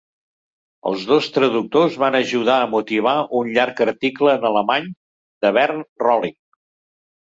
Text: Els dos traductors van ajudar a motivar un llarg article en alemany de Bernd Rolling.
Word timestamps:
Els 0.91 1.03
dos 1.09 1.27
traductors 1.35 1.97
van 2.03 2.17
ajudar 2.19 2.55
a 2.61 2.71
motivar 2.73 3.15
un 3.41 3.53
llarg 3.59 3.85
article 3.87 4.33
en 4.41 4.49
alemany 4.53 4.89
de 5.47 5.53
Bernd 5.59 5.89
Rolling. 6.07 6.39